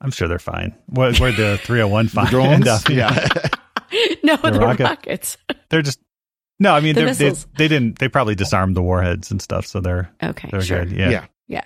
[0.01, 0.77] I'm sure they're fine.
[0.87, 2.53] Where, where the 301 the find drones.
[2.53, 3.11] end up, yeah.
[4.23, 4.85] no, The the, rocket?
[4.85, 5.37] rockets.
[5.71, 6.01] they're just
[6.59, 6.75] no.
[6.75, 7.99] I mean, The they're, they didn't.
[7.99, 10.85] They probably disarmed the warheads and stuff, so they're Okay, they're sure.
[10.85, 10.97] good.
[10.97, 11.11] Yeah.
[11.11, 11.27] Yeah.
[11.49, 11.65] Yeah.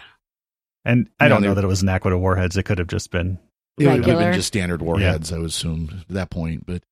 [0.85, 2.57] And I No, don't know that it was an aqua warheads.
[2.57, 3.39] It could have just been.
[3.79, 6.67] It would have been just standard warheads, I would assume, at that point.
[6.67, 6.83] But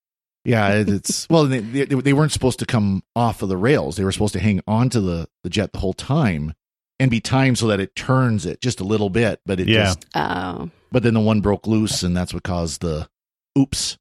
[0.44, 3.96] yeah, it's well, they, they, they weren't supposed to come off of the rails.
[3.96, 6.54] They were supposed to hang onto the, the jet the whole time
[7.00, 9.40] and be timed so that it turns it just a little bit.
[9.46, 9.84] But it Yeah.
[9.84, 10.70] just, Oh.
[10.92, 13.08] but then the one broke loose, and that's what caused the
[13.58, 13.98] oops.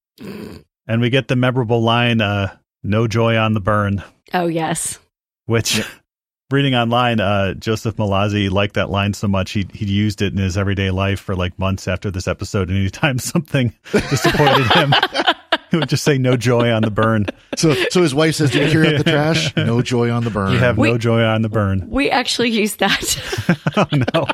[0.87, 4.99] And we get the memorable line, uh, "No joy on the burn," Oh, yes.
[5.45, 5.81] which
[6.51, 10.39] reading online, uh, Joseph Mallozzi liked that line so much he he used it in
[10.39, 12.69] his everyday life for like months after this episode.
[12.69, 14.93] And anytime something disappointed him,
[15.71, 18.67] he would just say "no joy on the burn." So, so his wife says, "Did
[18.67, 19.55] you carry out the trash?
[19.55, 21.89] No joy on the burn." You have no joy on the burn.
[21.89, 23.57] We actually use that.
[23.77, 24.25] Oh no!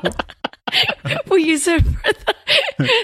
[1.28, 2.34] we use it for the,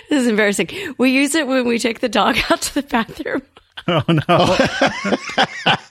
[0.09, 0.69] this is embarrassing.
[0.97, 3.43] We use it when we take the dog out to the bathroom.
[3.87, 4.57] Oh, oh no!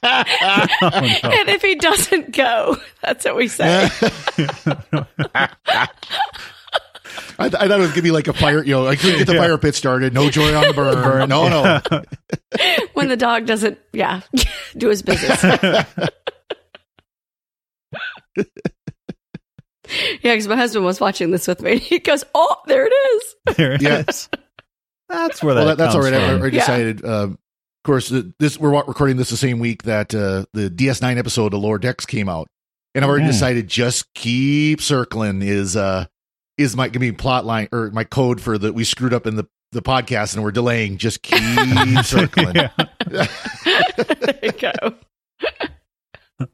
[0.03, 3.89] And if he doesn't go, that's what we say.
[7.39, 8.63] I, th- I thought it was gonna be like a fire.
[8.63, 9.41] You know, I couldn't get the Yeah.
[9.41, 10.13] fire pit started.
[10.13, 11.29] No joy on the burn.
[11.29, 11.81] No, no.
[12.93, 14.21] when the dog doesn't, yeah,
[14.77, 15.43] do his business.
[15.43, 15.85] yeah,
[20.21, 21.73] because my husband was watching this with me.
[21.73, 24.03] And he goes, "Oh, there it is." There it Yeah.
[24.07, 24.29] is.
[25.07, 25.59] That's where that.
[25.61, 26.21] well, that, that's all comes right.
[26.21, 26.43] I from.
[26.45, 26.49] Yeah.
[26.51, 27.05] decided.
[27.05, 27.37] Uh, of
[27.83, 31.79] course, this we're recording this the same week that uh, the DS9 episode of Lower
[31.79, 32.47] Decks came out,
[32.93, 33.31] and I've already Mm.
[33.31, 36.05] decided just keep circling is uh
[36.59, 39.35] is my gonna be plot line or my code for that we screwed up in
[39.35, 40.97] the the podcast and we're delaying.
[40.97, 41.39] Just keep
[42.05, 42.55] circling.
[42.55, 42.71] Yeah.
[43.07, 44.71] there you go.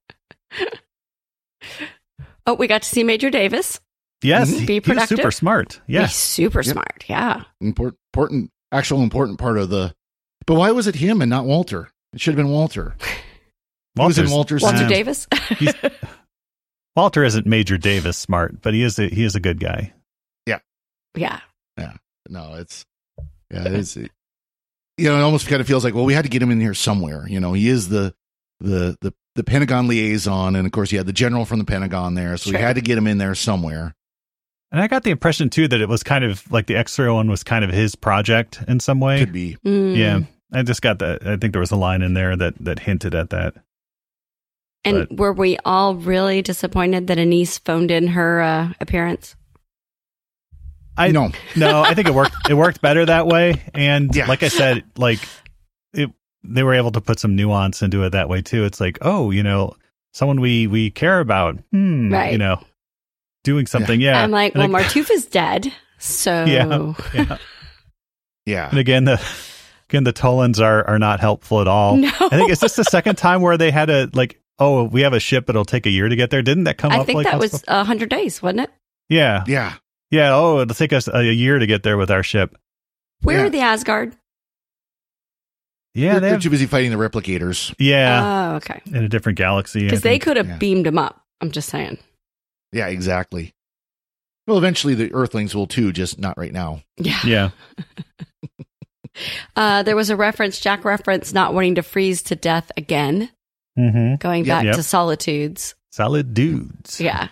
[2.45, 3.79] oh, we got to see Major Davis.
[4.23, 4.67] Yes, Mhm.
[4.67, 5.17] Be productive.
[5.17, 5.73] super smart.
[5.87, 6.73] He's Yes, super Yep.
[6.73, 7.03] smart.
[7.07, 7.43] Yeah.
[7.61, 9.93] Important, important, actual important part of the.
[10.47, 11.89] But why was it him and not Walter?
[12.13, 12.95] It should have been Walter.
[13.95, 14.63] He was in Walter's- Walter's.
[14.63, 15.27] Walter Davis.
[16.95, 19.93] Walter isn't Major Davis smart, but he is a, he is a good guy.
[21.17, 21.39] Yeah.
[21.77, 21.93] Yeah.
[22.29, 22.85] No, it's
[23.51, 24.09] yeah, it's you
[24.99, 26.73] know, it almost kind of feels like well, we had to get him in here
[26.73, 27.27] somewhere.
[27.27, 28.13] You know, he is the
[28.59, 32.15] the the the Pentagon liaison, and of course, he had the general from the Pentagon
[32.15, 33.93] there, so we had to get him in there somewhere.
[34.71, 37.29] And I got the impression too that it was kind of like the X-ray one
[37.29, 39.19] was kind of his project in some way.
[39.19, 39.95] Could be Mm.
[39.95, 40.19] Yeah,
[40.51, 41.25] I just got that.
[41.27, 43.55] I think there was a line in there that that hinted at that.
[44.83, 49.35] And But- were we all really disappointed that Anise phoned in her uh, appearance?
[50.97, 52.35] I no, no, I think it worked.
[52.49, 53.61] It worked better that way.
[53.73, 54.27] And Yeah.
[54.27, 55.19] like I said, like
[55.93, 56.09] it,
[56.43, 58.63] they were able to put some nuance into it that way too.
[58.65, 59.75] It's like, oh, you know,
[60.13, 62.31] someone we we care about, hmm, Right.
[62.31, 62.61] you know,
[63.43, 63.99] doing something.
[63.99, 65.71] Yeah, I'm like, And well, ag- Martouf is dead.
[65.97, 66.93] So Yeah.
[67.13, 67.37] yeah.
[68.45, 69.21] yeah, And again, the
[69.89, 71.97] again the Tollans are are not helpful at all.
[71.97, 72.09] No.
[72.19, 75.13] I think it's just the second time where they had a like, oh, we have
[75.13, 76.41] a ship, it'll take a year to get there.
[76.41, 77.05] Didn't that come I up?
[77.05, 78.69] think like that was a 100 days, wasn't it?
[79.09, 79.73] yeah, yeah.
[80.11, 80.33] Yeah.
[80.35, 82.55] Oh, it'll take us a year to get there with our ship.
[83.21, 83.43] Where Yeah.
[83.45, 84.15] are the Asgard?
[85.93, 87.73] Yeah, they're, they they're too busy fighting the replicators.
[87.79, 88.81] yeah, Oh, okay.
[88.87, 89.85] in a different galaxy.
[89.85, 90.57] Because they could have yeah.
[90.57, 91.23] beamed them up.
[91.41, 91.97] I'm just saying.
[92.73, 93.53] Yeah, exactly.
[94.47, 96.81] Well, eventually the Earthlings will too, just not right now.
[96.97, 97.19] Yeah.
[97.25, 97.49] Yeah.
[99.55, 103.29] Uh, there was a reference, Jack reference, not wanting to freeze to death again,
[103.79, 104.15] Mm-hmm.
[104.15, 104.47] going Yep.
[104.53, 104.75] back Yep.
[104.75, 105.75] to solitudes.
[105.91, 106.99] Solid dudes.
[106.99, 107.29] Yeah.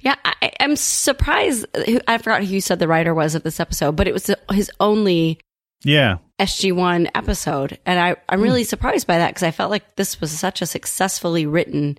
[0.00, 1.66] Yeah, I, I'm surprised.
[2.08, 4.70] I forgot who you said the writer was of this episode, but it was his
[4.80, 5.38] only
[5.84, 6.18] Yeah.
[6.40, 7.78] SG1 episode.
[7.86, 8.68] And I, I'm really Hmm.
[8.68, 11.98] surprised by that because I felt like this was such a successfully written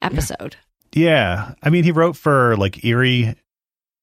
[0.00, 0.56] episode.
[0.94, 1.54] Yeah.
[1.62, 3.34] I mean, he wrote for like Erie.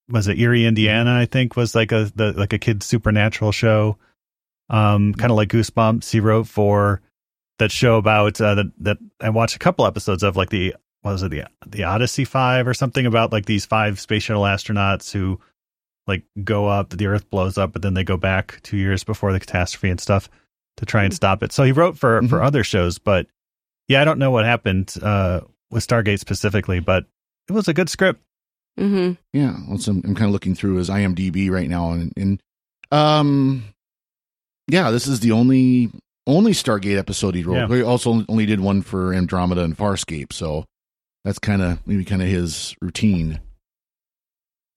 [0.10, 1.16] Was it Erie, Indiana?
[1.20, 3.98] I think was like a the like a kid's supernatural show.
[4.70, 6.10] Um, kind of like Goosebumps.
[6.12, 7.02] He wrote for
[7.60, 11.24] that show about uh, that that I watched a couple episodes of, like the was
[11.24, 15.40] it the the Odyssey Five or something about like these five space shuttle astronauts who
[16.08, 19.32] like go up, the Earth blows up, but then they go back two years before
[19.32, 20.30] the catastrophe and stuff
[20.78, 21.52] to try and stop it.
[21.52, 22.46] So he wrote for for Mhm.
[22.46, 23.28] other shows, but
[23.88, 27.06] yeah, I don't know what happened uh, with Stargate specifically, but
[27.48, 28.22] it was a good script.
[28.78, 32.14] hmm Yeah, well, so I'm, I'm kind of looking through his IMDb right now, and,
[32.18, 32.42] and
[32.92, 33.64] um,
[34.68, 35.92] yeah, this is the only
[36.28, 37.70] only Stargate episode he wrote.
[37.70, 37.78] Yeah.
[37.78, 40.66] He also only did one for Andromeda and Farscape, so
[41.26, 43.40] that's kind of maybe kind of his routine.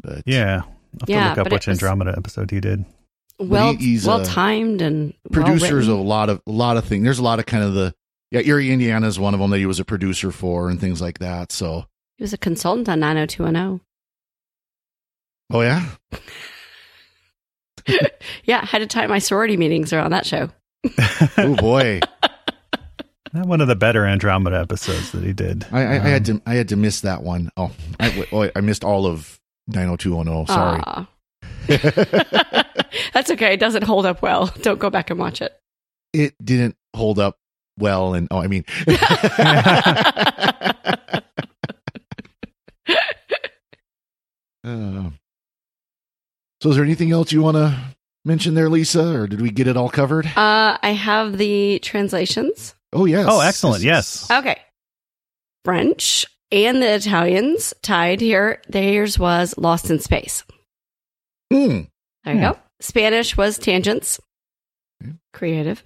[0.03, 0.69] But Yeah, I'll
[1.01, 2.85] have Yeah, to look but up it which was- Andromeda episode he did.
[3.39, 6.85] Well, he- uh, well timed and producers well of a lot of a lot of
[6.85, 7.03] things.
[7.05, 7.95] There's a lot of kind of the
[8.31, 11.01] yeah, Erie, Indiana is one of them that he was a producer for and things
[11.03, 11.53] like that.
[11.53, 11.87] So,
[12.19, 13.81] He was a consultant on 90210.
[15.53, 15.87] oh yeah,
[18.45, 20.51] Yeah, I had to time my sorority meetings around that show.
[21.39, 22.01] oh boy,
[23.33, 25.67] Not one of the better Andromeda episodes that he did.
[25.73, 27.51] I, I, I had Um, to I had to miss that one.
[27.57, 30.47] Oh, I, oh, I missed all of 90210.
[30.47, 31.07] Sorry.
[33.15, 33.55] That's okay.
[33.55, 34.53] It doesn't hold up well.
[34.63, 35.53] Don't go back and watch it.
[36.13, 37.39] it didn't hold up
[37.79, 38.67] well and oh i mean
[44.65, 45.11] Uh,
[46.61, 47.77] so is there anything else you want to
[48.25, 52.77] mention there lisa or did we get it all covered Uh, I have the translations.
[52.93, 53.83] Oh yes Oh, excellent!
[53.83, 54.61] Yes, Okay.
[55.65, 58.61] French, and the Italians tied here.
[58.69, 60.43] Theirs was Lost in Space.
[61.53, 61.83] Hmm.
[62.25, 62.53] There you Yeah.
[62.55, 62.59] go.
[62.81, 64.19] Spanish was Tangents.
[65.33, 65.83] Creative.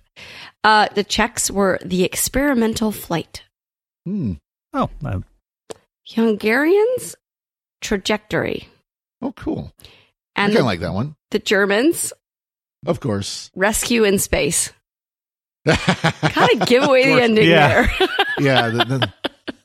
[0.64, 3.42] Uh, the Czechs were The Experimental Flight.
[4.06, 4.34] Hmm.
[4.72, 5.20] Oh, uh,
[6.08, 7.16] Hungarians,
[7.80, 8.68] Trajectory.
[9.20, 9.72] Oh, cool.
[10.36, 11.16] I And kind of like that one.
[11.30, 12.12] the Germans,
[12.86, 13.50] Of course.
[13.54, 14.72] Rescue in Space.
[15.66, 17.68] Kind Kind of give away the ending Yeah.
[17.68, 18.08] there.
[18.38, 18.68] yeah.
[18.70, 19.12] The, the,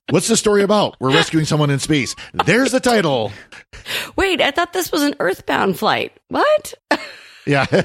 [0.09, 0.95] what's the story about?
[0.99, 2.15] We're rescuing someone in space.
[2.45, 3.31] There's the title.
[4.15, 6.13] Wait, I thought this was an Earthbound flight.
[6.29, 6.73] What?
[7.45, 7.65] Yeah.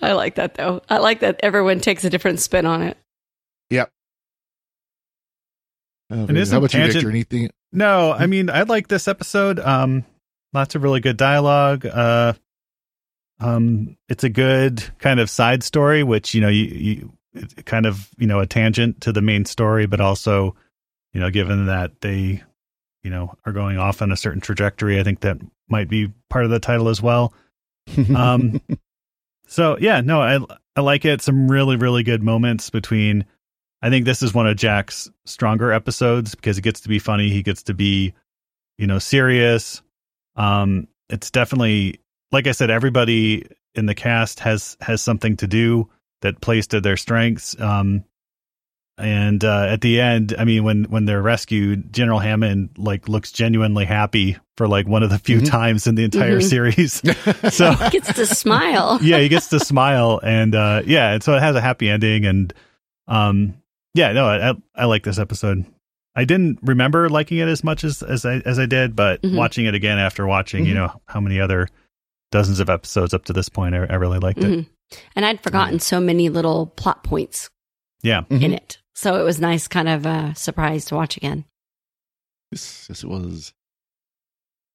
[0.00, 0.82] I like that though.
[0.88, 2.96] I like that everyone takes a different spin on it.
[3.70, 3.90] yep.
[6.10, 7.10] Uh, And isn't How about you, tangent- Victor?
[7.10, 7.50] Anything?
[7.72, 9.58] no, I mean, I like this episode.
[9.60, 10.04] Um,
[10.52, 11.86] lots of really good dialogue.
[11.86, 12.32] Uh,
[13.42, 17.86] um, it's a good kind of side story, which you know, you, you it's kind
[17.86, 20.54] of you know a tangent to the main story, but also,
[21.12, 22.42] you know, given that they,
[23.02, 26.44] you know, are going off on a certain trajectory, I think that might be part
[26.44, 27.34] of the title as well.
[28.14, 28.60] Um,
[29.48, 30.38] so yeah, no, I
[30.76, 31.20] I like it.
[31.20, 33.24] Some really really good moments between.
[33.84, 37.30] I think this is one of Jack's stronger episodes because it gets to be funny.
[37.30, 38.14] He gets to be,
[38.78, 39.82] you know, serious.
[40.36, 41.98] Um, it's definitely
[42.32, 45.88] like I said, everybody in the cast has has something to do
[46.22, 47.58] that plays to their strengths.
[47.60, 48.04] Um,
[48.98, 53.32] and uh, at the end, I mean, when when they're rescued, General Hammond like looks
[53.32, 55.48] genuinely happy for like one of the few Mhm.
[55.50, 56.48] times in the entire Mhm.
[56.48, 56.92] series.
[57.54, 58.98] so He gets to smile.
[59.02, 62.26] yeah, he gets to smile, and uh, yeah, and so it has a happy ending,
[62.26, 62.52] and
[63.08, 63.54] um,
[63.94, 65.64] yeah, no, I, I, I like this episode.
[66.14, 69.34] I didn't remember liking it as much as as I as I did, but Mhm.
[69.36, 70.76] watching it again after watching, you Mhm.
[70.76, 71.66] know, how many other
[72.32, 74.44] dozens of episodes up to this point, I, I really liked it.
[74.44, 74.66] Mhm.
[75.14, 77.48] And I'd forgotten so many little plot points
[78.02, 78.42] Yeah, Mhm.
[78.42, 78.78] in it.
[78.94, 81.44] So it was nice, kind of uh, surprise to watch again.
[82.50, 83.52] Yes, yes, it was.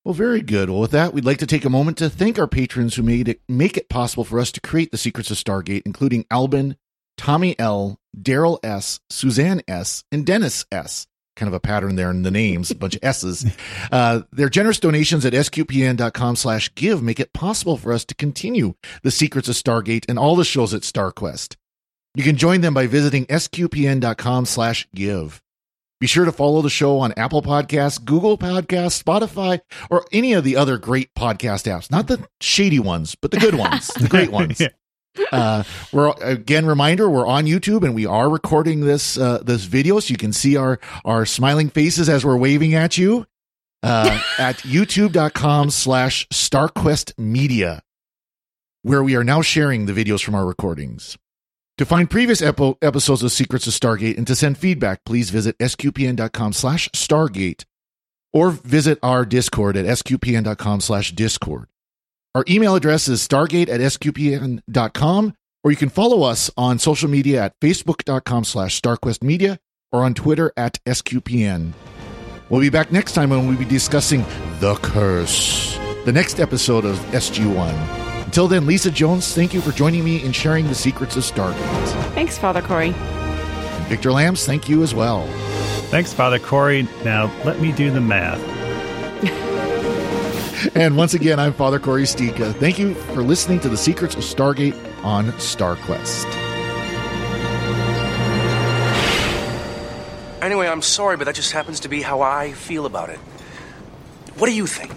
[0.06, 0.70] Well, very good.
[0.70, 3.28] Well, with that, we'd like to take a moment to thank our patrons who made
[3.28, 6.78] it make it possible for us to create the secrets of Stargate, including Albin,
[7.17, 11.08] Tommy L, Daryl S, Suzanne S, and Dennis S.
[11.38, 13.45] Kind of a pattern there in the names, a bunch of S's.
[13.91, 18.73] Uh, their generous donations at sqpn.com slash give make it possible for us to continue
[19.04, 21.56] the secrets of Stargate and all the shows at StarQuest.
[22.15, 25.41] You can join them by visiting sqpn.com slash give.
[26.00, 30.43] Be sure to follow the show on Apple Podcasts, Google Podcasts, Spotify, or any of
[30.43, 31.89] the other great podcast apps.
[31.89, 34.60] Not the shady ones, but the good ones, the great ones.
[34.60, 34.69] Yeah.
[35.32, 39.99] Uh, we're again reminder we're on YouTube and we are recording this uh, this video
[39.99, 43.25] so you can see our our smiling faces as we're waving at you
[43.84, 47.82] uh, at youtube.com slash starquest media
[48.84, 51.17] where we are now sharing the videos from our recordings.
[51.77, 55.58] To find previous epo- episodes of Secrets of Stargate and to send feedback, please visit
[55.60, 57.65] sqpn.com slash stargate
[58.34, 61.67] or visit our Discord at sqpn.com slash discord.
[62.38, 67.45] Our email address is stargate at sqpn.com or you can follow us on social media
[67.45, 69.58] at facebook.com slash starquestmedia
[69.91, 71.73] or on Twitter at sqpn.
[72.50, 74.23] We'll be back next time when we'll be discussing
[74.60, 77.73] The Curse, the next episode of SG1.
[78.26, 81.88] Until then, Lisa Jones, thank you for joining me in sharing the secrets of Stargate.
[82.13, 82.89] Thanks, Father Cory.
[82.93, 85.26] And Victor Lams, thank you as well.
[85.89, 86.88] thanks, Father Cory.
[87.04, 88.39] Now let me do the math.
[90.76, 92.56] And once again, I'm Father Cory Sticha.
[92.56, 96.26] Thank you for listening to the secrets of Stargate on StarQuest.
[100.41, 103.20] Anyway, I'm sorry, but that just happens to be how I feel about it.
[104.38, 104.91] What do you think?